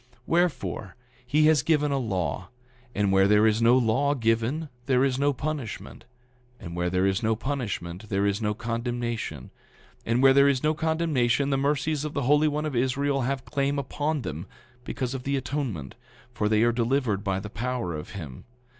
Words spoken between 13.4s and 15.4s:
claim upon them, because of the